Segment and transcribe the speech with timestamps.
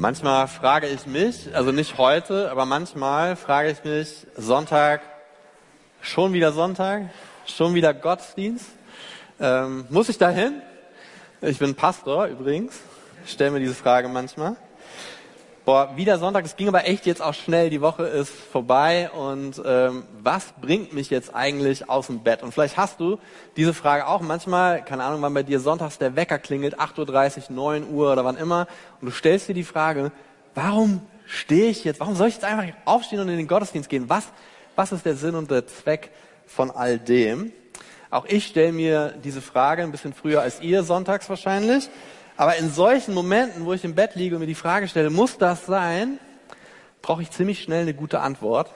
[0.00, 5.00] Manchmal frage ich mich, also nicht heute, aber manchmal frage ich mich, Sonntag,
[6.00, 7.10] schon wieder Sonntag,
[7.46, 8.66] schon wieder Gottesdienst,
[9.40, 10.62] ähm, muss ich da hin?
[11.40, 12.78] Ich bin Pastor übrigens,
[13.26, 14.54] stelle mir diese Frage manchmal.
[15.68, 19.60] Boah, wieder Sonntag, es ging aber echt jetzt auch schnell, die Woche ist vorbei und
[19.66, 22.42] ähm, was bringt mich jetzt eigentlich aus dem Bett?
[22.42, 23.18] Und vielleicht hast du
[23.54, 27.56] diese Frage auch manchmal, keine Ahnung, wann bei dir sonntags der Wecker klingelt, 8.30 Uhr,
[27.56, 28.66] 9 Uhr oder wann immer,
[29.02, 30.10] und du stellst dir die Frage,
[30.54, 34.08] warum stehe ich jetzt, warum soll ich jetzt einfach aufstehen und in den Gottesdienst gehen?
[34.08, 34.24] Was,
[34.74, 36.12] was ist der Sinn und der Zweck
[36.46, 37.52] von all dem?
[38.08, 41.90] Auch ich stelle mir diese Frage ein bisschen früher als ihr, sonntags wahrscheinlich.
[42.38, 45.38] Aber in solchen Momenten, wo ich im Bett liege und mir die Frage stelle, muss
[45.38, 46.20] das sein,
[47.02, 48.72] brauche ich ziemlich schnell eine gute Antwort.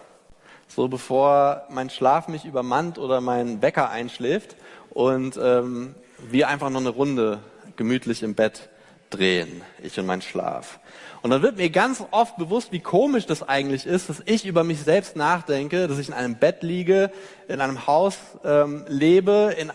[0.66, 4.56] So bevor mein Schlaf mich übermannt oder mein Wecker einschläft
[4.90, 5.94] und ähm,
[6.28, 7.38] wir einfach noch eine Runde
[7.76, 8.68] gemütlich im Bett
[9.10, 10.80] drehen, ich und mein Schlaf.
[11.22, 14.64] Und dann wird mir ganz oft bewusst, wie komisch das eigentlich ist, dass ich über
[14.64, 17.12] mich selbst nachdenke, dass ich in einem Bett liege,
[17.46, 19.70] in einem Haus ähm, lebe, in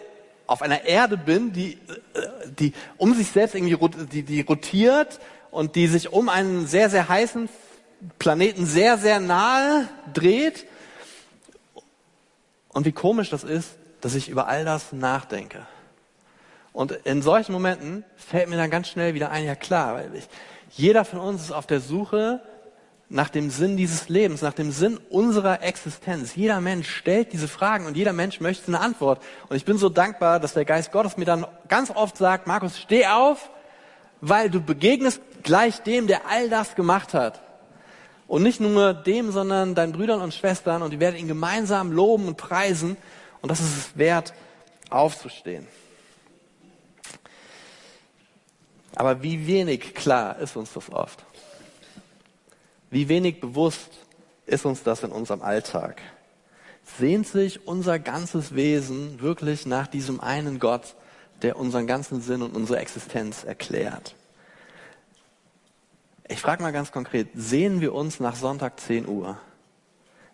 [0.48, 1.78] auf einer Erde bin, die, äh,
[2.60, 3.78] die um sich selbst irgendwie
[4.12, 5.20] die, die rotiert
[5.52, 7.50] und die sich um einen sehr, sehr heißen
[8.20, 10.66] Planeten sehr, sehr nahe dreht.
[12.70, 15.66] Und wie komisch das ist, dass ich über all das nachdenke.
[16.74, 20.28] Und in solchen Momenten fällt mir dann ganz schnell wieder ein, ja klar, weil ich,
[20.70, 22.42] jeder von uns ist auf der Suche
[23.10, 26.36] nach dem Sinn dieses Lebens, nach dem Sinn unserer Existenz.
[26.36, 29.24] Jeder Mensch stellt diese Fragen und jeder Mensch möchte eine Antwort.
[29.48, 32.78] Und ich bin so dankbar, dass der Geist Gottes mir dann ganz oft sagt, Markus,
[32.78, 33.50] steh auf,
[34.20, 37.42] weil du begegnest gleich dem, der all das gemacht hat.
[38.28, 42.28] Und nicht nur dem, sondern deinen Brüdern und Schwestern und die werden ihn gemeinsam loben
[42.28, 42.98] und preisen.
[43.42, 44.34] Und das ist es wert,
[44.90, 45.66] aufzustehen.
[48.96, 51.24] Aber wie wenig klar ist uns das oft.
[52.90, 53.90] Wie wenig bewusst
[54.46, 56.02] ist uns das in unserem Alltag?
[56.98, 60.96] Sehnt sich unser ganzes Wesen wirklich nach diesem einen Gott,
[61.42, 64.16] der unseren ganzen Sinn und unsere Existenz erklärt?
[66.30, 69.38] Ich frage mal ganz konkret, sehen wir uns nach Sonntag 10 Uhr?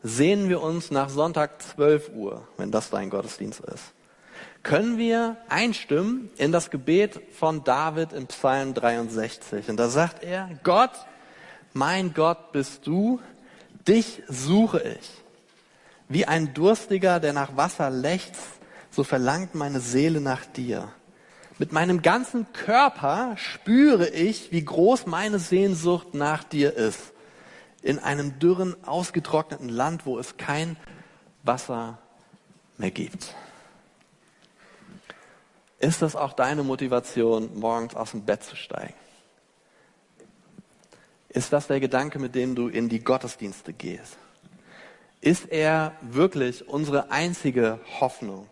[0.02, 3.94] Sehen wir uns nach Sonntag 12 Uhr, wenn das dein Gottesdienst ist?
[4.64, 9.70] Können wir einstimmen in das Gebet von David im Psalm 63?
[9.70, 10.92] Und da sagt er, Gott,
[11.74, 13.20] mein Gott bist du,
[13.88, 15.10] dich suche ich.
[16.08, 18.42] Wie ein Durstiger, der nach Wasser lechzt,
[18.92, 20.90] so verlangt meine Seele nach dir.
[21.58, 27.14] Mit meinem ganzen Körper spüre ich, wie groß meine Sehnsucht nach dir ist.
[27.82, 30.78] In einem dürren, ausgetrockneten Land, wo es kein
[31.44, 32.00] Wasser
[32.78, 33.36] mehr gibt.
[35.80, 38.94] Ist das auch deine Motivation, morgens aus dem Bett zu steigen?
[41.34, 44.18] Ist das der Gedanke, mit dem du in die Gottesdienste gehst?
[45.20, 48.48] Ist er wirklich unsere einzige Hoffnung?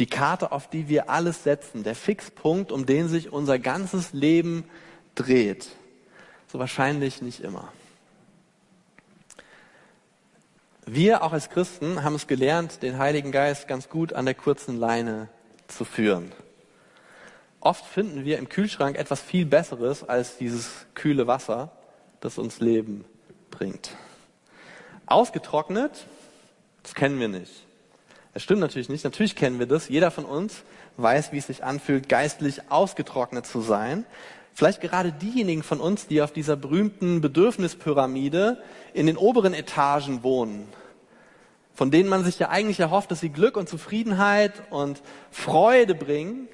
[0.00, 4.64] Die Karte, auf die wir alles setzen, der Fixpunkt, um den sich unser ganzes Leben
[5.14, 5.68] dreht?
[6.50, 7.72] So wahrscheinlich nicht immer.
[10.86, 14.76] Wir auch als Christen haben es gelernt, den Heiligen Geist ganz gut an der kurzen
[14.76, 15.28] Leine
[15.68, 16.32] zu führen.
[17.60, 21.70] Oft finden wir im Kühlschrank etwas viel Besseres als dieses kühle Wasser
[22.24, 23.04] das uns Leben
[23.50, 23.90] bringt.
[25.04, 26.06] Ausgetrocknet,
[26.82, 27.52] das kennen wir nicht.
[28.32, 29.04] Das stimmt natürlich nicht.
[29.04, 29.90] Natürlich kennen wir das.
[29.90, 30.64] Jeder von uns
[30.96, 34.06] weiß, wie es sich anfühlt, geistlich ausgetrocknet zu sein.
[34.54, 38.62] Vielleicht gerade diejenigen von uns, die auf dieser berühmten Bedürfnispyramide
[38.94, 40.66] in den oberen Etagen wohnen,
[41.74, 46.48] von denen man sich ja eigentlich erhofft, dass sie Glück und Zufriedenheit und Freude bringen.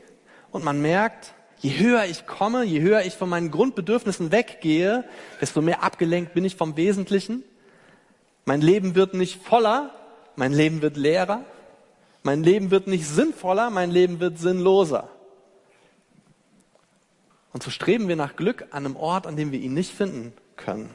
[0.50, 5.04] Und man merkt, Je höher ich komme, je höher ich von meinen Grundbedürfnissen weggehe,
[5.40, 7.44] desto mehr abgelenkt bin ich vom Wesentlichen.
[8.46, 9.94] Mein Leben wird nicht voller,
[10.36, 11.44] mein Leben wird leerer.
[12.22, 15.08] Mein Leben wird nicht sinnvoller, mein Leben wird sinnloser.
[17.52, 20.32] Und so streben wir nach Glück an einem Ort, an dem wir ihn nicht finden
[20.56, 20.90] können.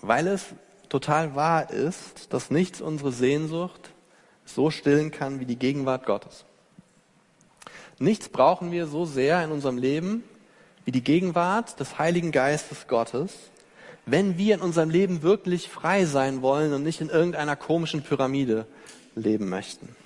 [0.00, 0.46] Weil es
[0.88, 3.90] total wahr ist, dass nichts unsere Sehnsucht
[4.44, 6.45] so stillen kann wie die Gegenwart Gottes.
[7.98, 10.22] Nichts brauchen wir so sehr in unserem Leben
[10.84, 13.32] wie die Gegenwart des Heiligen Geistes Gottes,
[14.04, 18.66] wenn wir in unserem Leben wirklich frei sein wollen und nicht in irgendeiner komischen Pyramide
[19.14, 19.96] leben möchten.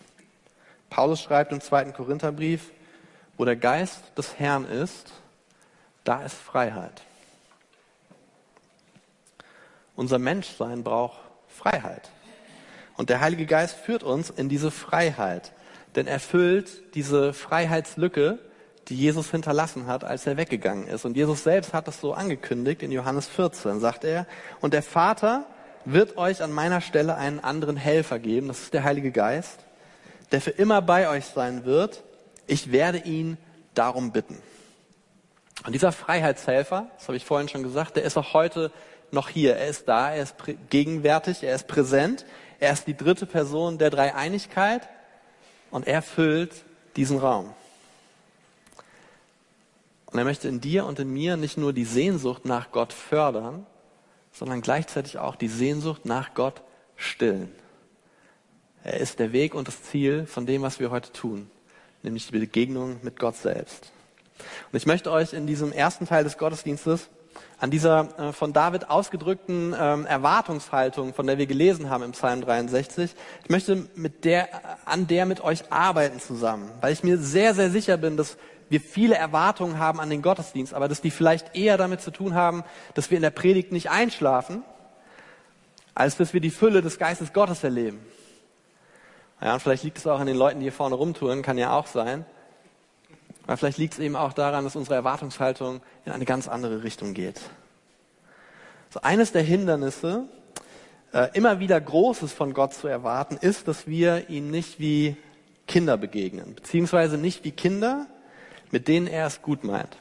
[0.88, 2.70] Paulus schreibt im zweiten Korintherbrief,
[3.36, 5.12] wo der Geist des Herrn ist,
[6.04, 7.02] da ist Freiheit.
[9.96, 12.10] Unser Menschsein braucht Freiheit.
[12.96, 15.52] Und der Heilige Geist führt uns in diese Freiheit
[15.96, 18.38] denn er füllt diese Freiheitslücke,
[18.88, 21.04] die Jesus hinterlassen hat, als er weggegangen ist.
[21.04, 24.26] Und Jesus selbst hat es so angekündigt in Johannes 14, sagt er,
[24.60, 25.46] und der Vater
[25.84, 29.60] wird euch an meiner Stelle einen anderen Helfer geben, das ist der Heilige Geist,
[30.32, 32.02] der für immer bei euch sein wird.
[32.46, 33.38] Ich werde ihn
[33.74, 34.38] darum bitten.
[35.64, 38.72] Und dieser Freiheitshelfer, das habe ich vorhin schon gesagt, der ist auch heute
[39.10, 39.56] noch hier.
[39.56, 40.36] Er ist da, er ist
[40.70, 42.24] gegenwärtig, er ist präsent,
[42.58, 44.88] er ist die dritte Person der Dreieinigkeit
[45.70, 46.52] und er füllt
[46.96, 47.52] diesen Raum.
[50.06, 53.64] Und er möchte in dir und in mir nicht nur die Sehnsucht nach Gott fördern,
[54.32, 56.62] sondern gleichzeitig auch die Sehnsucht nach Gott
[56.96, 57.52] stillen.
[58.82, 61.50] Er ist der Weg und das Ziel von dem, was wir heute tun,
[62.02, 63.92] nämlich die Begegnung mit Gott selbst.
[64.72, 67.08] Und ich möchte euch in diesem ersten Teil des Gottesdienstes
[67.58, 72.40] an dieser äh, von David ausgedrückten ähm, Erwartungshaltung, von der wir gelesen haben im Psalm
[72.40, 74.48] 63, ich möchte mit der,
[74.86, 78.38] an der mit euch arbeiten zusammen, weil ich mir sehr, sehr sicher bin, dass
[78.70, 82.34] wir viele Erwartungen haben an den Gottesdienst, aber dass die vielleicht eher damit zu tun
[82.34, 84.62] haben, dass wir in der Predigt nicht einschlafen,
[85.94, 88.00] als dass wir die Fülle des Geistes Gottes erleben.
[89.42, 91.72] Ja, und vielleicht liegt es auch an den Leuten, die hier vorne rumtouren, kann ja
[91.72, 92.24] auch sein.
[93.50, 97.14] Aber vielleicht liegt es eben auch daran, dass unsere Erwartungshaltung in eine ganz andere Richtung
[97.14, 97.40] geht.
[98.90, 100.28] So eines der Hindernisse,
[101.12, 105.16] äh, immer wieder Großes von Gott zu erwarten, ist, dass wir ihm nicht wie
[105.66, 108.06] Kinder begegnen, beziehungsweise nicht wie Kinder,
[108.70, 109.96] mit denen er es gut meint.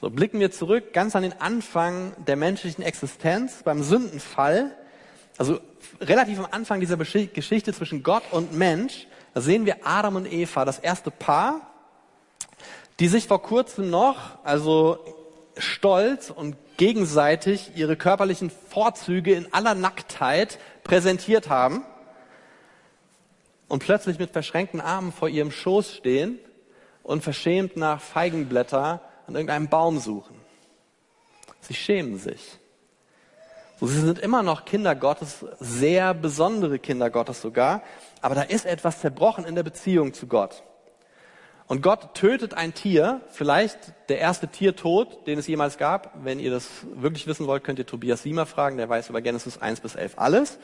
[0.00, 4.74] So blicken wir zurück ganz an den Anfang der menschlichen Existenz beim Sündenfall,
[5.36, 5.60] also
[6.00, 10.64] relativ am Anfang dieser Geschichte zwischen Gott und Mensch, da sehen wir Adam und Eva,
[10.64, 11.68] das erste Paar,
[13.00, 14.98] die sich vor kurzem noch, also
[15.56, 21.84] stolz und gegenseitig ihre körperlichen Vorzüge in aller Nacktheit präsentiert haben
[23.68, 26.38] und plötzlich mit verschränkten Armen vor ihrem Schoß stehen
[27.02, 30.36] und verschämt nach Feigenblätter an irgendeinem Baum suchen.
[31.60, 32.58] Sie schämen sich.
[33.80, 37.82] Sie sind immer noch Kinder Gottes, sehr besondere Kinder Gottes sogar,
[38.20, 40.64] aber da ist etwas zerbrochen in der Beziehung zu Gott.
[41.68, 43.78] Und Gott tötet ein Tier, vielleicht
[44.08, 46.12] der erste Tiertod, den es jemals gab.
[46.24, 49.58] Wenn ihr das wirklich wissen wollt, könnt ihr Tobias Siemer fragen, der weiß über Genesis
[49.58, 50.58] 1 bis 11 alles.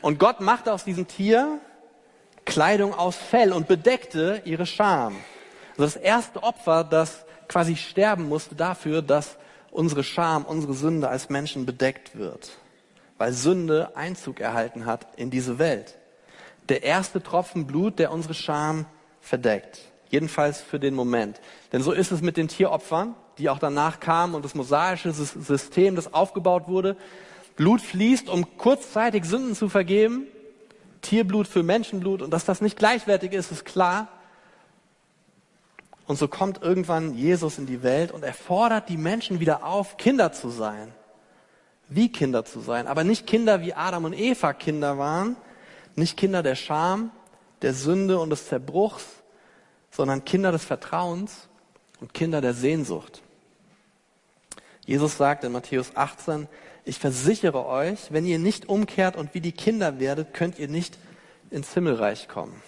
[0.00, 1.60] Und Gott machte aus diesem Tier
[2.46, 5.16] Kleidung aus Fell und bedeckte ihre Scham.
[5.72, 9.36] Also das erste Opfer, das quasi sterben musste dafür, dass
[9.70, 12.52] unsere Scham, unsere Sünde als Menschen bedeckt wird.
[13.18, 15.98] Weil Sünde Einzug erhalten hat in diese Welt.
[16.70, 18.86] Der erste Tropfen Blut, der unsere Scham
[19.28, 19.80] verdeckt.
[20.10, 21.40] Jedenfalls für den Moment.
[21.72, 25.96] Denn so ist es mit den Tieropfern, die auch danach kamen und das mosaische System,
[25.96, 26.96] das aufgebaut wurde.
[27.56, 30.26] Blut fließt, um kurzzeitig Sünden zu vergeben,
[31.02, 34.08] Tierblut für Menschenblut und dass das nicht gleichwertig ist, ist klar.
[36.06, 39.98] Und so kommt irgendwann Jesus in die Welt und er fordert die Menschen wieder auf,
[39.98, 40.92] Kinder zu sein.
[41.90, 42.86] Wie Kinder zu sein.
[42.86, 45.36] Aber nicht Kinder wie Adam und Eva Kinder waren.
[45.96, 47.10] Nicht Kinder der Scham,
[47.62, 49.04] der Sünde und des Zerbruchs,
[49.98, 51.48] sondern Kinder des Vertrauens
[52.00, 53.20] und Kinder der Sehnsucht.
[54.86, 56.46] Jesus sagt in Matthäus 18,
[56.84, 60.96] ich versichere euch, wenn ihr nicht umkehrt und wie die Kinder werdet, könnt ihr nicht
[61.50, 62.62] ins Himmelreich kommen.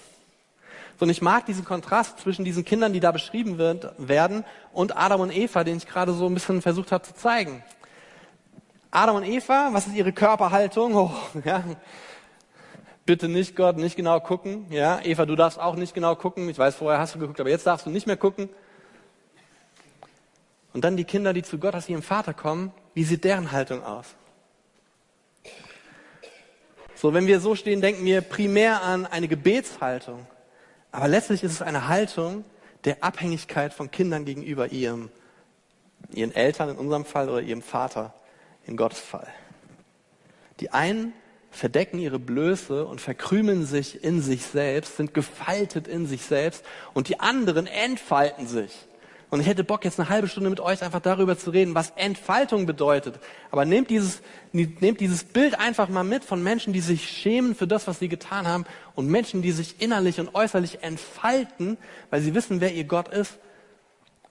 [0.99, 4.97] So, und ich mag diesen Kontrast zwischen diesen Kindern, die da beschrieben wird, werden, und
[4.97, 7.63] Adam und Eva, den ich gerade so ein bisschen versucht habe zu zeigen.
[8.91, 10.97] Adam und Eva, was ist ihre Körperhaltung?
[10.97, 11.13] Oh,
[11.45, 11.63] ja.
[13.11, 14.67] Bitte nicht, Gott, nicht genau gucken.
[14.71, 16.49] Ja, Eva, du darfst auch nicht genau gucken.
[16.49, 18.49] Ich weiß, vorher hast du geguckt, aber jetzt darfst du nicht mehr gucken.
[20.73, 23.83] Und dann die Kinder, die zu Gott aus ihrem Vater kommen, wie sieht deren Haltung
[23.83, 24.15] aus?
[26.95, 30.25] So, wenn wir so stehen, denken wir primär an eine Gebetshaltung.
[30.93, 32.45] Aber letztlich ist es eine Haltung
[32.85, 35.11] der Abhängigkeit von Kindern gegenüber ihrem,
[36.13, 38.15] ihren Eltern in unserem Fall oder ihrem Vater
[38.69, 39.27] in Gottes Fall.
[40.61, 41.13] Die einen
[41.51, 46.65] verdecken ihre Blöße und verkrümeln sich in sich selbst, sind gefaltet in sich selbst
[46.95, 48.73] und die anderen entfalten sich
[49.31, 51.91] und ich hätte Bock, jetzt eine halbe Stunde mit euch einfach darüber zu reden, was
[51.95, 53.21] Entfaltung bedeutet.
[53.53, 57.69] Aber nehmt dieses, nehmt dieses Bild einfach mal mit von Menschen, die sich schämen für
[57.69, 58.65] das, was sie getan haben
[58.97, 61.79] und Menschen, die sich innerlich und äußerlich entfalten,
[62.11, 63.39] weil sie wissen, wer ihr Gott ist.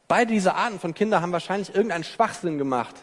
[0.10, 2.96] Beide diese Arten von Kindern haben wahrscheinlich irgendeinen Schwachsinn gemacht,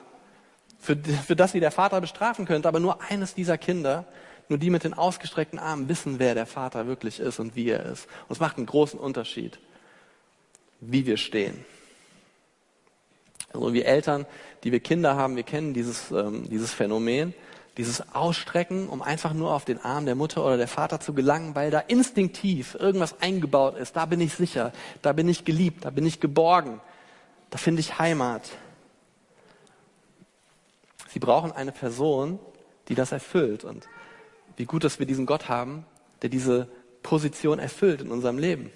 [0.86, 2.68] für, für das sie der Vater bestrafen könnte.
[2.68, 4.04] Aber nur eines dieser Kinder,
[4.48, 7.84] nur die mit den ausgestreckten Armen wissen, wer der Vater wirklich ist und wie er
[7.86, 8.06] ist.
[8.28, 9.58] Und es macht einen großen Unterschied,
[10.80, 11.64] wie wir stehen.
[13.52, 14.26] Also wir Eltern,
[14.62, 17.34] die wir Kinder haben, wir kennen dieses, ähm, dieses Phänomen.
[17.76, 21.54] Dieses Ausstrecken, um einfach nur auf den Arm der Mutter oder der Vater zu gelangen,
[21.54, 23.96] weil da instinktiv irgendwas eingebaut ist.
[23.96, 26.80] Da bin ich sicher, da bin ich geliebt, da bin ich geborgen,
[27.50, 28.48] da finde ich Heimat.
[31.16, 32.38] Sie brauchen eine Person,
[32.88, 33.64] die das erfüllt.
[33.64, 33.88] Und
[34.58, 35.86] wie gut, dass wir diesen Gott haben,
[36.20, 36.68] der diese
[37.02, 38.70] Position erfüllt in unserem Leben.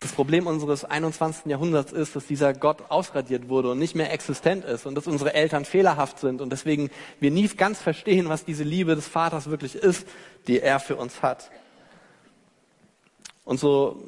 [0.00, 1.46] Das Problem unseres 21.
[1.46, 5.32] Jahrhunderts ist, dass dieser Gott ausradiert wurde und nicht mehr existent ist und dass unsere
[5.32, 9.76] Eltern fehlerhaft sind und deswegen wir nie ganz verstehen, was diese Liebe des Vaters wirklich
[9.76, 10.08] ist,
[10.48, 11.52] die er für uns hat.
[13.44, 14.02] Und so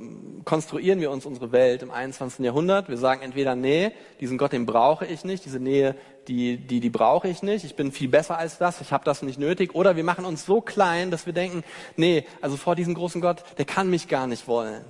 [0.45, 2.45] konstruieren wir uns unsere Welt im 21.
[2.45, 2.88] Jahrhundert.
[2.88, 5.95] Wir sagen entweder, nee, diesen Gott, den brauche ich nicht, diese Nähe,
[6.26, 9.23] die, die, die brauche ich nicht, ich bin viel besser als das, ich habe das
[9.23, 9.75] nicht nötig.
[9.75, 11.64] Oder wir machen uns so klein, dass wir denken,
[11.97, 14.85] nee, also vor diesem großen Gott, der kann mich gar nicht wollen.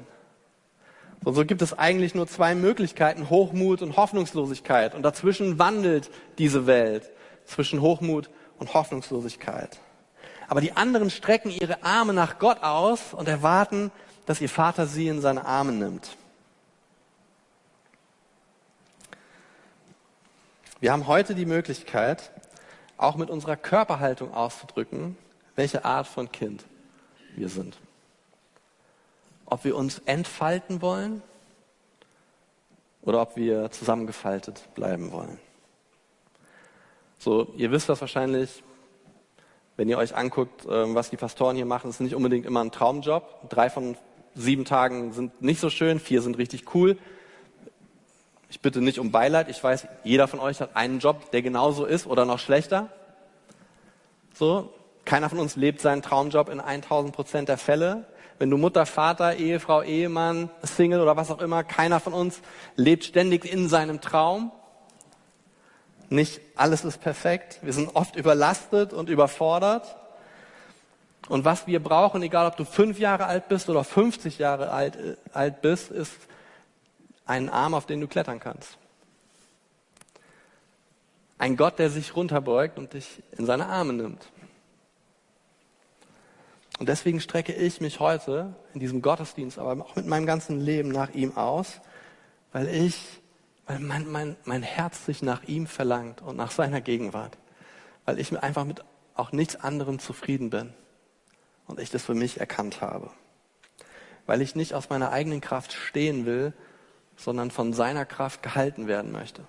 [1.25, 4.95] Und so gibt es eigentlich nur zwei Möglichkeiten, Hochmut und Hoffnungslosigkeit.
[4.95, 7.11] Und dazwischen wandelt diese Welt
[7.45, 9.81] zwischen Hochmut und Hoffnungslosigkeit.
[10.47, 13.91] Aber die anderen strecken ihre Arme nach Gott aus und erwarten,
[14.27, 16.17] dass ihr Vater sie in seine Arme nimmt.
[20.81, 22.31] Wir haben heute die Möglichkeit,
[22.99, 25.17] auch mit unserer Körperhaltung auszudrücken,
[25.55, 26.65] welche Art von Kind
[27.35, 27.77] wir sind
[29.47, 31.23] ob wir uns entfalten wollen
[33.03, 35.39] oder ob wir zusammengefaltet bleiben wollen.
[37.19, 38.63] So, ihr wisst das wahrscheinlich,
[39.77, 42.73] wenn ihr euch anguckt, ähm, was die Pastoren hier machen, ist nicht unbedingt immer ein
[42.73, 43.49] Traumjob.
[43.49, 43.97] Drei von
[44.37, 46.97] sieben Tagen sind nicht so schön, vier sind richtig cool.
[48.49, 49.49] Ich bitte nicht um Beileid.
[49.49, 52.91] Ich weiß, jeder von euch hat einen Job, der genauso ist oder noch schlechter.
[54.35, 54.73] So,
[55.05, 58.07] keiner von uns lebt seinen Traumjob in 1000 Prozent der Fälle
[58.39, 62.41] wenn du Mutter, Vater, Ehefrau, Ehemann, Single oder was auch immer, keiner von uns
[62.77, 64.53] lebt ständig in seinem Traum.
[66.09, 67.59] Nicht alles ist perfekt.
[67.63, 69.97] Wir sind oft überlastet und überfordert.
[71.29, 74.97] Und was wir brauchen, egal ob du fünf Jahre alt bist oder 50 Jahre alt,
[74.97, 76.15] äh, alt bist, ist
[77.25, 78.79] einen Arm, auf den du klettern kannst.
[81.39, 84.27] Ein Gott, der sich runterbeugt und dich in seine Arme nimmt.
[86.79, 90.91] Und deswegen strecke ich mich heute in diesem Gottesdienst, aber auch mit meinem ganzen Leben
[90.91, 91.81] nach ihm aus,
[92.53, 93.21] weil ich,
[93.67, 97.37] weil mein, mein, mein Herz sich nach ihm verlangt und nach seiner Gegenwart.
[98.05, 100.73] Weil ich einfach mit auch nichts anderem zufrieden bin.
[101.67, 103.11] Und ich das für mich erkannt habe.
[104.27, 106.53] Weil ich nicht aus meiner eigenen Kraft stehen will,
[107.17, 109.47] sondern von seiner Kraft gehalten werden möchte.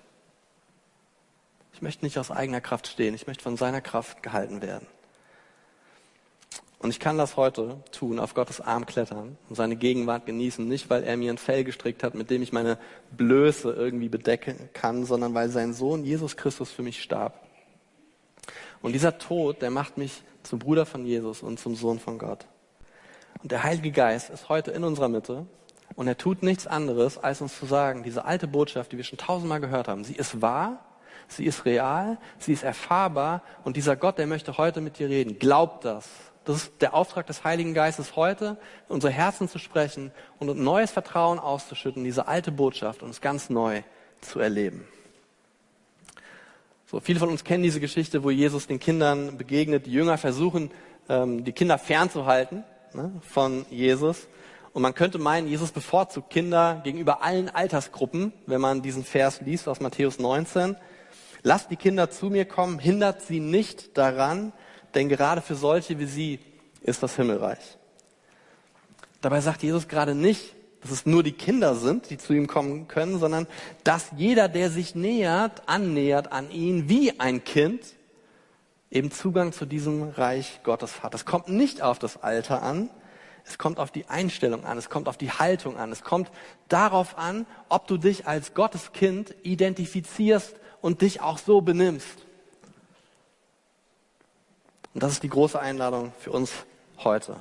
[1.72, 4.86] Ich möchte nicht aus eigener Kraft stehen, ich möchte von seiner Kraft gehalten werden.
[6.80, 10.90] Und ich kann das heute tun, auf Gottes Arm klettern und seine Gegenwart genießen, nicht
[10.90, 12.78] weil er mir ein Fell gestrickt hat, mit dem ich meine
[13.16, 17.46] Blöße irgendwie bedecken kann, sondern weil sein Sohn Jesus Christus für mich starb.
[18.80, 22.46] Und dieser Tod, der macht mich zum Bruder von Jesus und zum Sohn von Gott.
[23.42, 25.46] Und der Heilige Geist ist heute in unserer Mitte
[25.94, 29.18] und er tut nichts anderes, als uns zu sagen, diese alte Botschaft, die wir schon
[29.18, 30.84] tausendmal gehört haben, sie ist wahr,
[31.28, 35.38] sie ist real, sie ist erfahrbar und dieser Gott, der möchte heute mit dir reden.
[35.38, 36.08] Glaub das.
[36.44, 38.56] Das ist der Auftrag des Heiligen Geistes heute,
[38.88, 43.20] in unsere Herzen zu sprechen und ein neues Vertrauen auszuschütten, diese alte Botschaft und es
[43.20, 43.82] ganz neu
[44.22, 44.88] zu erleben.
[46.90, 49.84] So, viele von uns kennen diese Geschichte, wo Jesus den Kindern begegnet.
[49.84, 50.70] Die Jünger versuchen,
[51.10, 52.64] ähm, die Kinder fernzuhalten
[52.94, 54.26] ne, von Jesus.
[54.72, 59.68] Und man könnte meinen, Jesus bevorzugt Kinder gegenüber allen Altersgruppen, wenn man diesen Vers liest
[59.68, 60.76] aus Matthäus 19.
[61.42, 64.54] Lasst die Kinder zu mir kommen, hindert sie nicht daran,
[64.94, 66.40] denn gerade für solche wie sie
[66.80, 67.76] ist das Himmelreich.
[69.20, 70.54] Dabei sagt Jesus gerade nicht,
[70.88, 73.46] dass es nur die Kinder sind, die zu ihm kommen können, sondern
[73.84, 77.82] dass jeder, der sich nähert, annähert an ihn wie ein Kind,
[78.90, 81.14] eben Zugang zu diesem Reich Gottes hat.
[81.14, 82.88] Es kommt nicht auf das Alter an,
[83.44, 86.30] es kommt auf die Einstellung an, es kommt auf die Haltung an, es kommt
[86.68, 92.24] darauf an, ob du dich als Gottes Kind identifizierst und dich auch so benimmst.
[94.94, 96.50] Und das ist die große Einladung für uns
[97.04, 97.36] heute.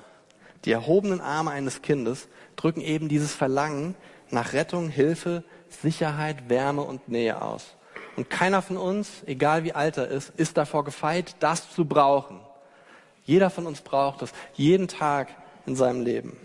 [0.65, 2.27] Die erhobenen Arme eines Kindes
[2.57, 3.95] drücken eben dieses Verlangen
[4.29, 7.75] nach Rettung, Hilfe, Sicherheit, Wärme und Nähe aus.
[8.17, 12.41] Und keiner von uns, egal wie alt er ist, ist davor gefeit, das zu brauchen.
[13.23, 15.29] Jeder von uns braucht es, jeden Tag
[15.65, 16.35] in seinem Leben.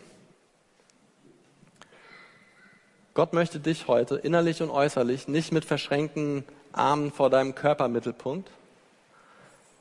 [3.14, 8.50] Gott möchte dich heute innerlich und äußerlich nicht mit verschränkten Armen vor deinem Körpermittelpunkt,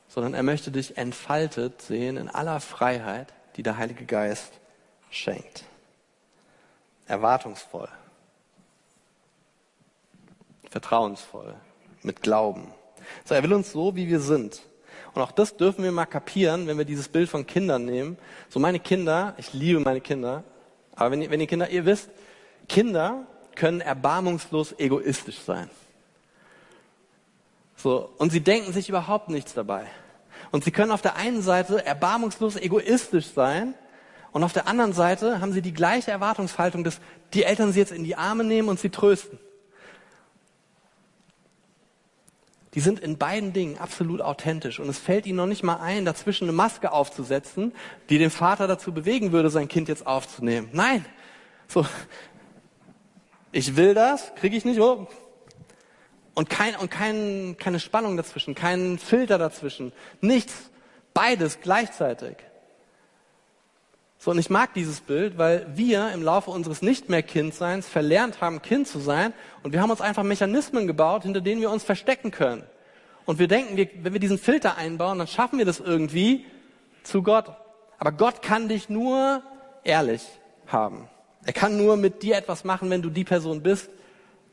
[0.08, 4.52] sondern er möchte dich entfaltet sehen in aller Freiheit, die der Heilige Geist
[5.10, 5.64] schenkt.
[7.12, 7.90] Erwartungsvoll,
[10.70, 11.54] vertrauensvoll,
[12.02, 12.72] mit Glauben.
[13.26, 14.62] So, er will uns so, wie wir sind.
[15.12, 18.16] Und auch das dürfen wir mal kapieren, wenn wir dieses Bild von Kindern nehmen.
[18.48, 20.42] So meine Kinder, ich liebe meine Kinder,
[20.94, 22.08] aber wenn, wenn ihr Kinder, ihr wisst,
[22.66, 23.26] Kinder
[23.56, 25.68] können erbarmungslos egoistisch sein.
[27.76, 29.86] So, und sie denken sich überhaupt nichts dabei.
[30.50, 33.74] Und sie können auf der einen Seite erbarmungslos egoistisch sein
[34.32, 37.00] und auf der anderen Seite haben sie die gleiche Erwartungshaltung, dass
[37.34, 39.38] die Eltern sie jetzt in die Arme nehmen und sie trösten.
[42.74, 46.06] Die sind in beiden Dingen absolut authentisch und es fällt ihnen noch nicht mal ein,
[46.06, 47.74] dazwischen eine Maske aufzusetzen,
[48.08, 50.70] die den Vater dazu bewegen würde, sein Kind jetzt aufzunehmen.
[50.72, 51.04] Nein,
[51.68, 51.84] so,
[53.52, 55.06] ich will das, kriege ich nicht, oh.
[56.34, 60.70] Und, kein, und kein, keine Spannung dazwischen, kein Filter dazwischen, nichts,
[61.12, 62.36] beides gleichzeitig.
[64.24, 68.40] So, und ich mag dieses Bild, weil wir im Laufe unseres nicht mehr Kindseins verlernt
[68.40, 69.32] haben, Kind zu sein.
[69.64, 72.62] Und wir haben uns einfach Mechanismen gebaut, hinter denen wir uns verstecken können.
[73.24, 76.46] Und wir denken, wir, wenn wir diesen Filter einbauen, dann schaffen wir das irgendwie
[77.02, 77.50] zu Gott.
[77.98, 79.42] Aber Gott kann dich nur
[79.82, 80.22] ehrlich
[80.68, 81.08] haben.
[81.44, 83.90] Er kann nur mit dir etwas machen, wenn du die Person bist,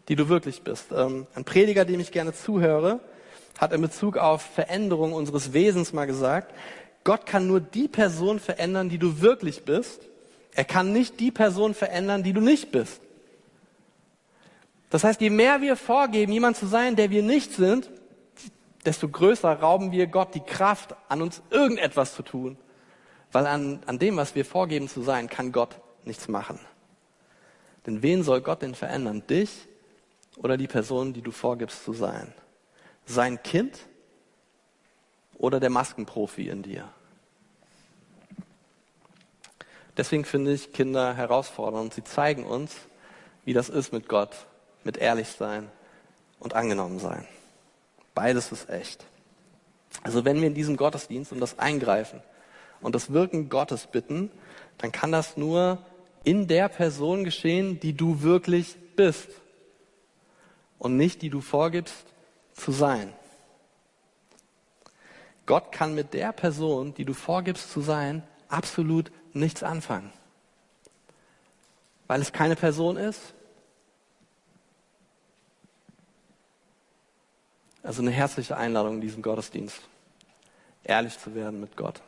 [0.07, 0.87] die du wirklich bist.
[0.91, 3.01] Ähm, ein Prediger, dem ich gerne zuhöre,
[3.59, 6.55] hat in Bezug auf Veränderung unseres Wesens mal gesagt,
[7.03, 10.01] Gott kann nur die Person verändern, die du wirklich bist.
[10.53, 13.01] Er kann nicht die Person verändern, die du nicht bist.
[14.89, 17.89] Das heißt, je mehr wir vorgeben, jemand zu sein, der wir nicht sind,
[18.85, 22.57] desto größer rauben wir Gott die Kraft, an uns irgendetwas zu tun.
[23.31, 25.75] Weil an, an dem, was wir vorgeben zu sein, kann Gott
[26.05, 26.59] nichts machen.
[27.85, 29.23] Denn wen soll Gott denn verändern?
[29.27, 29.67] Dich
[30.37, 32.33] oder die Person, die du vorgibst zu sein?
[33.05, 33.79] Sein Kind
[35.39, 36.87] oder der Maskenprofi in dir.
[39.97, 41.93] Deswegen finde ich Kinder herausfordernd.
[41.93, 42.75] Sie zeigen uns,
[43.45, 44.45] wie das ist mit Gott,
[44.83, 45.69] mit ehrlich sein
[46.39, 47.25] und angenommen sein.
[48.13, 49.05] Beides ist echt.
[50.03, 52.21] Also wenn wir in diesem Gottesdienst um das Eingreifen
[52.81, 54.31] und das Wirken Gottes bitten,
[54.77, 55.79] dann kann das nur
[56.23, 59.29] in der Person geschehen, die du wirklich bist
[60.77, 62.05] und nicht die du vorgibst
[62.53, 63.13] zu sein.
[65.49, 70.13] Gott kann mit der Person, die du vorgibst zu sein, absolut nichts anfangen.
[72.05, 73.33] Weil es keine Person ist.
[77.81, 79.81] Also eine herzliche Einladung in diesem Gottesdienst.
[80.83, 81.99] Ehrlich zu werden mit Gott.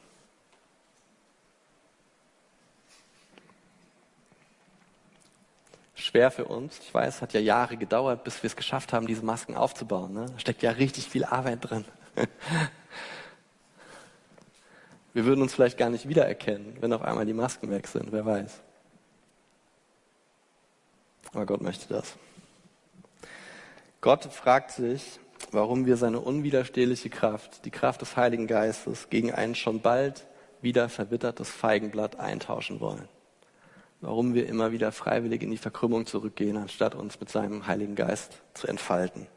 [5.95, 6.77] Schwer für uns.
[6.77, 10.13] Ich weiß, hat ja Jahre gedauert, bis wir es geschafft haben, diese Masken aufzubauen.
[10.13, 10.27] Ne?
[10.27, 11.85] Da steckt ja richtig viel Arbeit drin.
[15.13, 18.25] Wir würden uns vielleicht gar nicht wiedererkennen, wenn auf einmal die Masken weg sind, wer
[18.25, 18.61] weiß.
[21.33, 22.15] Aber Gott möchte das.
[23.99, 25.19] Gott fragt sich,
[25.51, 30.25] warum wir seine unwiderstehliche Kraft, die Kraft des Heiligen Geistes, gegen ein schon bald
[30.61, 33.07] wieder verwittertes Feigenblatt eintauschen wollen.
[33.99, 38.41] Warum wir immer wieder freiwillig in die Verkrümmung zurückgehen, anstatt uns mit seinem Heiligen Geist
[38.53, 39.27] zu entfalten.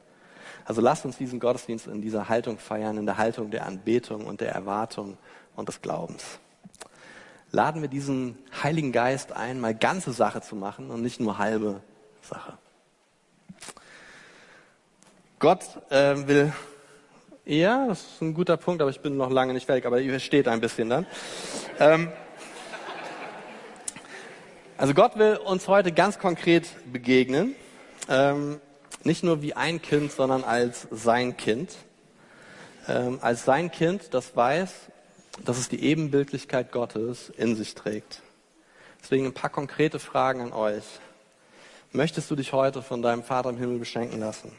[0.65, 4.41] Also lasst uns diesen Gottesdienst in dieser Haltung feiern, in der Haltung der Anbetung und
[4.41, 5.19] der Erwartung
[5.57, 6.23] und des Glaubens.
[7.51, 11.81] Laden wir diesen Heiligen Geist ein, mal ganze Sache zu machen und nicht nur halbe
[12.23, 12.59] Sache.
[15.39, 16.53] Gott äh, will,
[17.45, 20.11] ja, das ist ein guter Punkt, aber ich bin noch lange nicht fertig, aber ihr
[20.11, 21.07] versteht ein bisschen dann.
[21.79, 22.11] Ähm,
[24.77, 27.55] also Gott will uns heute ganz konkret begegnen,
[28.09, 28.61] ähm,
[29.05, 31.77] nicht nur wie ein Kind, sondern als sein Kind.
[32.89, 34.73] Ähm, als sein Kind, das weiß,
[35.43, 38.23] dass es die Ebenbildlichkeit Gottes in sich trägt.
[39.03, 40.85] Deswegen ein paar konkrete Fragen an euch.
[41.93, 44.53] Möchtest du dich heute von deinem Vater im Himmel beschenken lassen?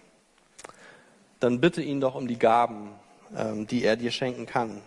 [1.39, 2.91] Dann bitte ihn doch um die Gaben,
[3.35, 4.81] ähm, die er dir schenken kann.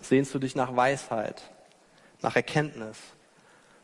[0.00, 1.42] Sehnst du dich nach Weisheit,
[2.20, 2.98] nach Erkenntnis?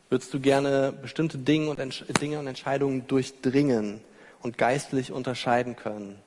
[0.09, 4.01] Würdest du gerne bestimmte Dinge und, Dinge und Entscheidungen durchdringen
[4.41, 6.19] und geistlich unterscheiden können?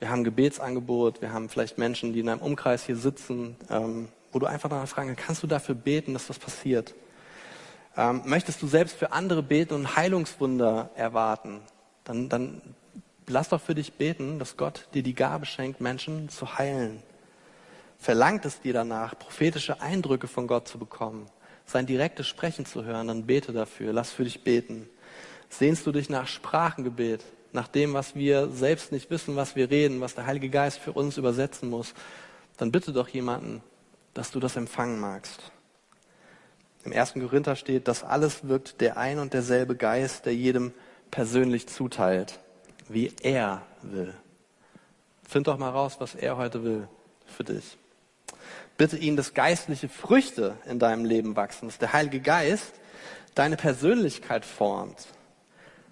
[0.00, 4.38] Wir haben Gebetsangebot, wir haben vielleicht Menschen, die in einem Umkreis hier sitzen, ähm, wo
[4.38, 6.94] du einfach danach fragen kannst, kannst du dafür beten, dass das passiert?
[7.96, 11.60] Ähm, möchtest du selbst für andere beten und Heilungswunder erwarten?
[12.04, 12.62] Dann, dann
[13.26, 17.02] lass doch für dich beten, dass Gott dir die Gabe schenkt, Menschen zu heilen.
[17.98, 21.28] Verlangt es dir danach, prophetische Eindrücke von Gott zu bekommen,
[21.66, 24.88] sein direktes Sprechen zu hören, dann bete dafür, lass für dich beten.
[25.48, 30.00] Sehnst du dich nach Sprachengebet, nach dem, was wir selbst nicht wissen, was wir reden,
[30.00, 31.94] was der Heilige Geist für uns übersetzen muss,
[32.56, 33.62] dann bitte doch jemanden,
[34.14, 35.52] dass du das empfangen magst.
[36.84, 40.72] Im ersten Korinther steht, dass alles wirkt der ein und derselbe Geist, der jedem
[41.10, 42.40] persönlich zuteilt,
[42.88, 44.14] wie er will.
[45.28, 46.88] Find doch mal raus, was er heute will
[47.26, 47.78] für dich.
[48.76, 52.72] Bitte ihn, dass geistliche Früchte in deinem Leben wachsen, dass der Heilige Geist
[53.34, 55.06] deine Persönlichkeit formt.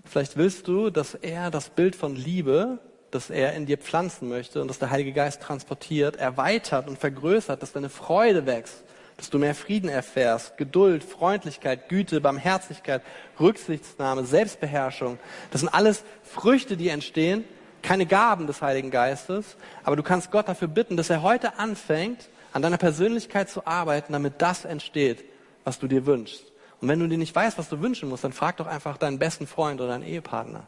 [0.04, 2.78] Vielleicht willst du, dass er das Bild von Liebe,
[3.10, 7.62] das er in dir pflanzen möchte und das der Heilige Geist transportiert, erweitert und vergrößert,
[7.62, 8.84] dass deine Freude wächst,
[9.16, 13.02] dass du mehr Frieden erfährst, Geduld, Freundlichkeit, Güte, Barmherzigkeit,
[13.38, 15.18] Rücksichtsnahme, Selbstbeherrschung.
[15.50, 17.44] Das sind alles Früchte, die entstehen,
[17.82, 22.28] keine Gaben des Heiligen Geistes, aber du kannst Gott dafür bitten, dass er heute anfängt,
[22.52, 25.24] an deiner Persönlichkeit zu arbeiten, damit das entsteht,
[25.64, 26.44] was du dir wünschst.
[26.80, 29.18] Und wenn du dir nicht weißt, was du wünschen musst, dann frag doch einfach deinen
[29.18, 30.66] besten Freund oder deinen Ehepartner.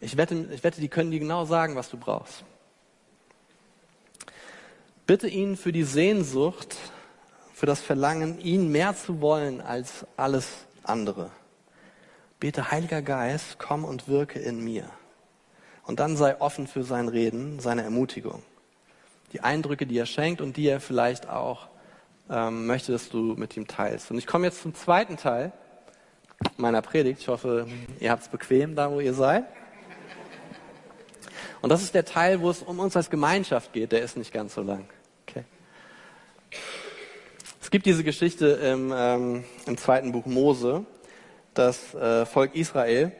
[0.00, 2.44] Ich wette, ich wette, die können dir genau sagen, was du brauchst.
[5.06, 6.76] Bitte ihn für die Sehnsucht,
[7.52, 11.30] für das Verlangen, ihn mehr zu wollen als alles andere.
[12.38, 14.88] Bete, Heiliger Geist, komm und wirke in mir.
[15.84, 18.42] Und dann sei offen für sein Reden, seine Ermutigung.
[19.32, 21.68] Die Eindrücke, die er schenkt und die er vielleicht auch
[22.30, 24.10] ähm, möchte, dass du mit ihm teilst.
[24.10, 25.52] Und ich komme jetzt zum zweiten Teil
[26.56, 27.22] meiner Predigt.
[27.22, 27.66] Ich hoffe,
[27.98, 29.44] ihr habt es bequem da, wo ihr seid.
[31.60, 33.92] Und das ist der Teil, wo es um uns als Gemeinschaft geht.
[33.92, 34.88] Der ist nicht ganz so lang.
[35.26, 35.44] Okay.
[37.60, 40.86] Es gibt diese Geschichte im, ähm, im zweiten Buch Mose.
[41.54, 43.12] Das äh, Volk Israel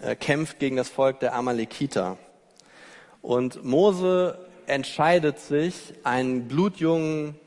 [0.00, 2.18] äh, kämpft gegen das Volk der Amalekiter.
[3.22, 7.38] Und Mose entscheidet sich, einen blutjungen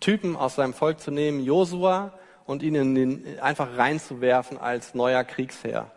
[0.00, 2.12] Typen aus seinem Volk zu nehmen, Josua,
[2.44, 5.90] und ihn in den, einfach reinzuwerfen als neuer Kriegsherr.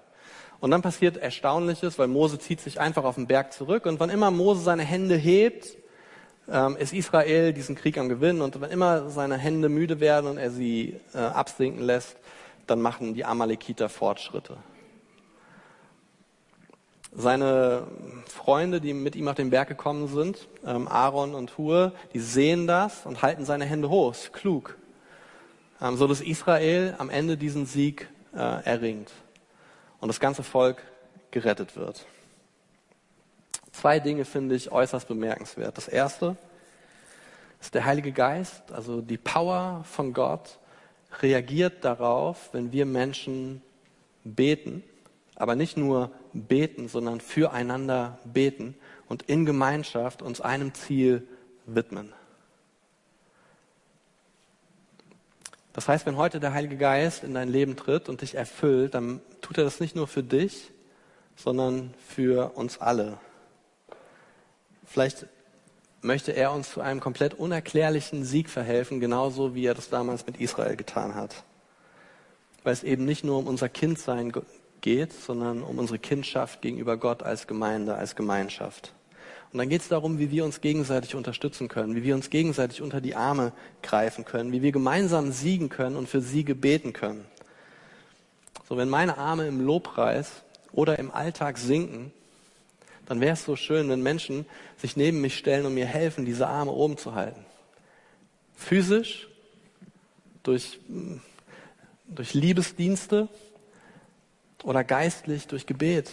[0.61, 4.09] Und dann passiert Erstaunliches, weil Mose zieht sich einfach auf den Berg zurück und wann
[4.09, 5.77] immer Mose seine Hände hebt,
[6.51, 10.37] ähm, ist Israel diesen Krieg am Gewinnen und wenn immer seine Hände müde werden und
[10.37, 12.17] er sie äh, absinken lässt,
[12.67, 14.57] dann machen die Amalekiter Fortschritte.
[17.11, 17.87] Seine
[18.27, 22.67] Freunde, die mit ihm auf den Berg gekommen sind, ähm, Aaron und Hur, die sehen
[22.67, 24.13] das und halten seine Hände hoch.
[24.33, 24.77] Klug.
[25.81, 29.11] Ähm, so dass Israel am Ende diesen Sieg äh, erringt
[29.99, 30.83] und das ganze Volk
[31.31, 32.05] gerettet wird.
[33.71, 35.77] Zwei Dinge finde ich äußerst bemerkenswert.
[35.77, 36.35] Das erste
[37.61, 40.59] ist der Heilige Geist, also die Power von Gott,
[41.21, 43.61] reagiert darauf, wenn wir Menschen
[44.23, 44.83] beten
[45.39, 48.75] aber nicht nur beten, sondern füreinander beten
[49.07, 51.27] und in Gemeinschaft uns einem Ziel
[51.65, 52.13] widmen.
[55.79, 59.21] Das heißt, wenn heute der Heilige Geist in dein Leben tritt und dich erfüllt, dann
[59.39, 60.71] tut er das nicht nur für dich,
[61.37, 63.17] sondern für uns alle.
[64.85, 65.27] Vielleicht
[66.01, 70.41] möchte er uns zu einem komplett unerklärlichen Sieg verhelfen, genauso wie er das damals mit
[70.41, 71.45] Israel getan hat.
[72.65, 74.33] Weil es eben nicht nur um unser Kindsein
[74.81, 78.93] geht, sondern um unsere Kindschaft gegenüber Gott als Gemeinde, als Gemeinschaft.
[79.51, 82.81] Und dann geht es darum, wie wir uns gegenseitig unterstützen können, wie wir uns gegenseitig
[82.81, 87.25] unter die Arme greifen können, wie wir gemeinsam siegen können und für Siege beten können.
[88.67, 92.11] So, wenn meine Arme im Lobpreis oder im Alltag sinken,
[93.07, 94.45] dann wäre es so schön, wenn Menschen
[94.77, 97.43] sich neben mich stellen und mir helfen, diese Arme oben zu halten.
[98.55, 99.27] Physisch,
[100.43, 100.79] durch,
[102.05, 103.27] durch Liebesdienste,
[104.63, 106.11] oder geistlich durch Gebet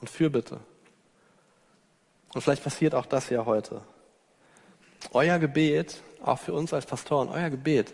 [0.00, 0.60] und Fürbitte.
[2.32, 3.82] Und vielleicht passiert auch das ja heute.
[5.12, 7.92] Euer Gebet, auch für uns als Pastoren, euer Gebet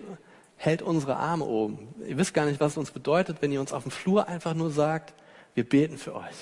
[0.57, 1.95] hält unsere Arme oben.
[2.07, 4.55] Ihr wisst gar nicht, was es uns bedeutet, wenn ihr uns auf dem Flur einfach
[4.55, 5.15] nur sagt,
[5.55, 6.35] wir beten für euch.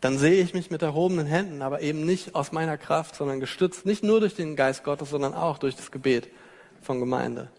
[0.00, 3.84] Dann sehe ich mich mit erhobenen Händen, aber eben nicht aus meiner Kraft, sondern gestützt
[3.84, 6.30] nicht nur durch den Geist Gottes, sondern auch durch das Gebet
[6.80, 7.50] von Gemeinde.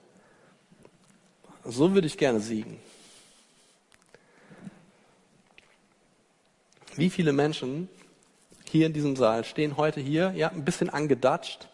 [1.63, 2.79] So würde ich gerne siegen.
[6.95, 7.87] Wie viele Menschen
[8.71, 11.67] hier in diesem Saal stehen heute hier, ja, ein bisschen angedatscht,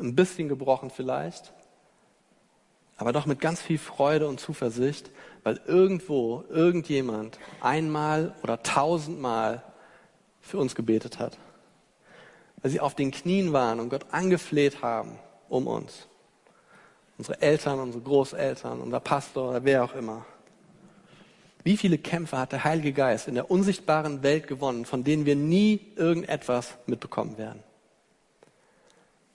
[0.00, 1.52] ein bisschen gebrochen vielleicht,
[2.96, 5.10] aber doch mit ganz viel Freude und Zuversicht,
[5.44, 9.62] weil irgendwo irgendjemand einmal oder tausendmal
[10.40, 11.36] für uns gebetet hat.
[12.62, 15.18] Weil sie auf den Knien waren und Gott angefleht haben
[15.48, 16.06] um uns.
[17.18, 20.24] Unsere Eltern, unsere Großeltern, unser Pastor oder wer auch immer.
[21.64, 25.36] Wie viele Kämpfe hat der Heilige Geist in der unsichtbaren Welt gewonnen, von denen wir
[25.36, 27.62] nie irgendetwas mitbekommen werden?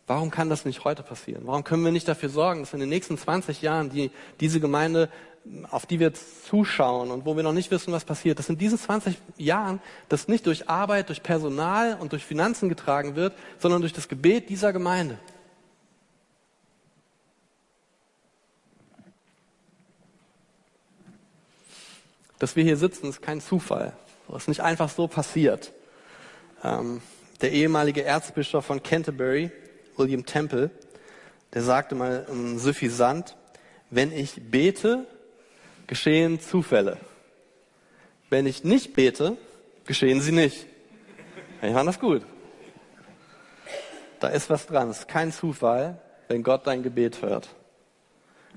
[0.08, 1.44] Warum kann das nicht heute passieren?
[1.46, 5.10] Warum können wir nicht dafür sorgen, dass in den nächsten 20 Jahren die, diese Gemeinde,
[5.70, 8.78] auf die wir zuschauen und wo wir noch nicht wissen, was passiert, dass in diesen
[8.78, 13.94] 20 Jahren das nicht durch Arbeit, durch Personal und durch Finanzen getragen wird, sondern durch
[13.94, 15.18] das Gebet dieser Gemeinde?
[22.39, 23.93] Dass wir hier sitzen, ist kein Zufall.
[24.28, 25.73] Das ist nicht einfach so passiert.
[26.63, 27.02] Ähm,
[27.41, 29.52] der ehemalige Erzbischof von Canterbury,
[29.95, 30.69] William Temple,
[31.54, 33.36] der sagte mal um, suffisant,
[33.89, 35.06] wenn ich bete,
[35.88, 36.97] geschehen Zufälle.
[38.30, 39.38] Wenn ich nicht bete,
[39.86, 40.65] geschehen sie nicht.
[41.62, 42.23] Ich fand das gut.
[44.19, 44.89] Da ist was dran.
[44.89, 47.47] Es ist kein Zufall, wenn Gott dein Gebet hört.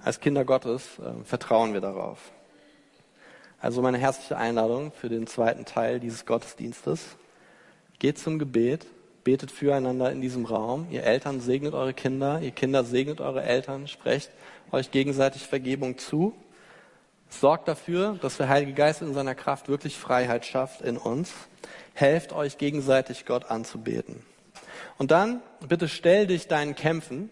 [0.03, 2.19] Als Kinder Gottes äh, vertrauen wir darauf.
[3.61, 7.17] Also meine herzliche Einladung für den zweiten Teil dieses Gottesdienstes.
[7.99, 8.87] Geht zum Gebet,
[9.23, 10.87] betet füreinander in diesem Raum.
[10.91, 14.31] Ihr Eltern segnet eure Kinder, ihr Kinder segnet eure Eltern, sprecht
[14.73, 16.35] euch gegenseitig Vergebung zu.
[17.29, 21.31] Sorgt dafür, dass der Heilige Geist in seiner Kraft wirklich Freiheit schafft in uns.
[21.93, 24.23] Helft euch gegenseitig Gott anzubeten.
[24.97, 27.31] Und dann bitte stell dich deinen Kämpfen.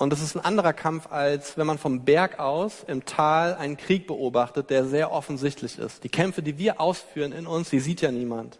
[0.00, 3.76] Und es ist ein anderer Kampf, als wenn man vom Berg aus im Tal einen
[3.76, 6.04] Krieg beobachtet, der sehr offensichtlich ist.
[6.04, 8.58] Die Kämpfe, die wir ausführen in uns, die sieht ja niemand.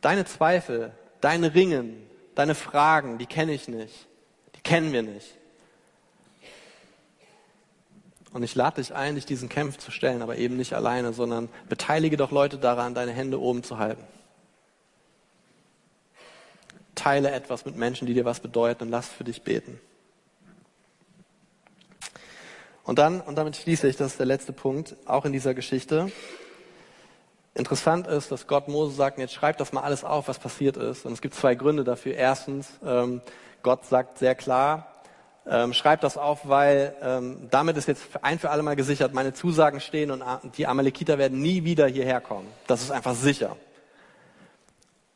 [0.00, 4.06] Deine Zweifel, deine Ringen, deine Fragen, die kenne ich nicht.
[4.54, 5.34] Die kennen wir nicht.
[8.32, 11.48] Und ich lade dich ein, dich diesen Kämpfen zu stellen, aber eben nicht alleine, sondern
[11.68, 14.04] beteilige doch Leute daran, deine Hände oben zu halten.
[16.94, 19.80] Teile etwas mit Menschen, die dir was bedeuten und lass für dich beten.
[22.84, 26.12] Und dann, und damit schließe ich, das ist der letzte Punkt, auch in dieser Geschichte.
[27.54, 31.06] Interessant ist, dass Gott Mose sagt, jetzt schreib das mal alles auf, was passiert ist.
[31.06, 32.14] Und es gibt zwei Gründe dafür.
[32.14, 33.22] Erstens, ähm,
[33.62, 34.92] Gott sagt sehr klar,
[35.46, 39.34] ähm, schreib das auf, weil ähm, damit ist jetzt ein für alle Mal gesichert, meine
[39.34, 40.22] Zusagen stehen und
[40.56, 42.48] die Amalekiter werden nie wieder hierher kommen.
[42.66, 43.56] Das ist einfach sicher.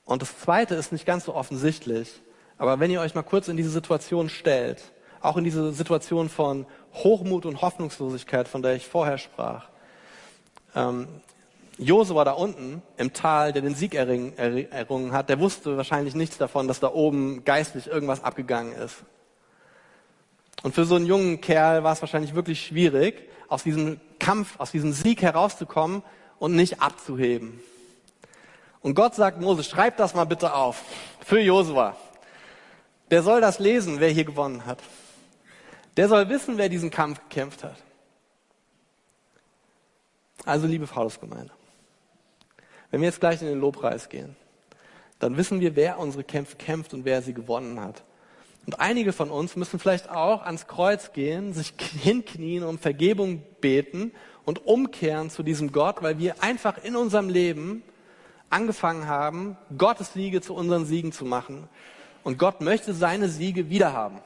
[0.09, 2.23] Und das Zweite ist nicht ganz so offensichtlich,
[2.57, 4.83] aber wenn ihr euch mal kurz in diese Situation stellt,
[5.21, 9.69] auch in diese Situation von Hochmut und Hoffnungslosigkeit, von der ich vorher sprach,
[10.75, 11.09] ähm,
[11.77, 16.69] Josua da unten im Tal, der den Sieg errungen hat, der wusste wahrscheinlich nichts davon,
[16.69, 18.97] dass da oben geistlich irgendwas abgegangen ist.
[20.63, 24.71] Und für so einen jungen Kerl war es wahrscheinlich wirklich schwierig, aus diesem Kampf, aus
[24.71, 26.03] diesem Sieg herauszukommen
[26.39, 27.61] und nicht abzuheben.
[28.81, 30.83] Und Gott sagt Mose, schreib das mal bitte auf.
[31.25, 31.97] Für Josua.
[33.11, 34.79] Der soll das lesen, wer hier gewonnen hat.
[35.97, 37.77] Der soll wissen, wer diesen Kampf gekämpft hat.
[40.45, 41.53] Also, liebe Paulusgemeinde,
[42.91, 44.37] wenn wir jetzt gleich in den Lobpreis gehen,
[45.19, 48.05] dann wissen wir, wer unsere Kämpfe kämpft und wer sie gewonnen hat.
[48.65, 54.13] Und einige von uns müssen vielleicht auch ans Kreuz gehen, sich hinknien, um Vergebung beten
[54.45, 57.83] und umkehren zu diesem Gott, weil wir einfach in unserem Leben
[58.51, 61.69] angefangen haben, Gottes Siege zu unseren Siegen zu machen.
[62.25, 64.19] Und Gott möchte seine Siege wiederhaben.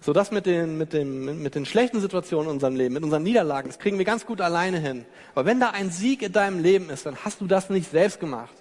[0.00, 3.24] So das mit den, mit, den, mit den schlechten Situationen in unserem Leben, mit unseren
[3.24, 5.04] Niederlagen, das kriegen wir ganz gut alleine hin.
[5.34, 8.20] Aber wenn da ein Sieg in deinem Leben ist, dann hast du das nicht selbst
[8.20, 8.54] gemacht.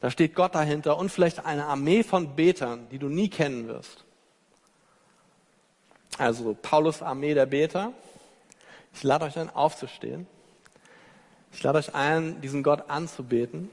[0.00, 4.04] Da steht Gott dahinter und vielleicht eine Armee von Betern, die du nie kennen wirst.
[6.18, 7.92] Also Paulus Armee der Beter.
[8.94, 10.26] Ich lade euch ein, aufzustehen.
[11.56, 13.70] Ich lade euch ein, diesen Gott anzubeten.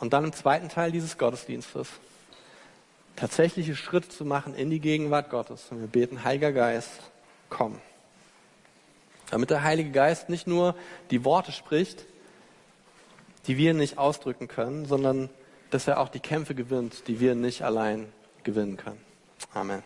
[0.00, 1.88] Und dann im zweiten Teil dieses Gottesdienstes
[3.16, 5.66] tatsächliche Schritte zu machen in die Gegenwart Gottes.
[5.70, 6.88] Und wir beten, Heiliger Geist,
[7.50, 7.78] komm.
[9.30, 10.74] Damit der Heilige Geist nicht nur
[11.10, 12.06] die Worte spricht,
[13.46, 15.28] die wir nicht ausdrücken können, sondern
[15.70, 18.10] dass er auch die Kämpfe gewinnt, die wir nicht allein
[18.42, 19.00] gewinnen können.
[19.52, 19.82] Amen.